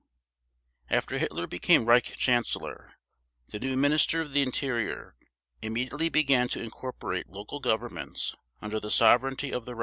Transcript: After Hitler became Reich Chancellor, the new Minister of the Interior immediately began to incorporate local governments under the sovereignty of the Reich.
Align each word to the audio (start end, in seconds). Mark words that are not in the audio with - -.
After 0.89 1.19
Hitler 1.19 1.45
became 1.45 1.85
Reich 1.85 2.17
Chancellor, 2.17 2.95
the 3.49 3.59
new 3.59 3.77
Minister 3.77 4.19
of 4.19 4.31
the 4.31 4.41
Interior 4.41 5.13
immediately 5.61 6.09
began 6.09 6.47
to 6.49 6.59
incorporate 6.59 7.29
local 7.29 7.59
governments 7.59 8.35
under 8.63 8.79
the 8.79 8.89
sovereignty 8.89 9.51
of 9.53 9.65
the 9.65 9.75
Reich. 9.75 9.79